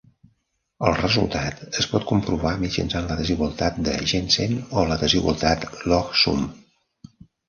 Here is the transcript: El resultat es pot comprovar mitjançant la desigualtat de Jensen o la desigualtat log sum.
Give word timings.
El 0.91 0.95
resultat 0.99 1.59
es 1.81 1.87
pot 1.91 2.07
comprovar 2.11 2.53
mitjançant 2.63 3.09
la 3.11 3.17
desigualtat 3.19 3.77
de 3.89 3.93
Jensen 4.13 4.55
o 4.71 4.87
la 4.93 4.97
desigualtat 5.05 5.69
log 5.95 6.17
sum. 6.23 6.43